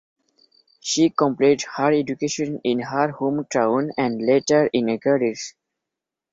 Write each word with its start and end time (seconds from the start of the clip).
She 0.79 1.11
completed 1.11 1.67
her 1.77 1.91
education 1.93 2.59
in 2.63 2.79
her 2.79 3.13
hometown 3.13 3.91
and 3.99 4.19
later 4.19 4.67
in 4.73 4.87
Agadir. 4.89 5.39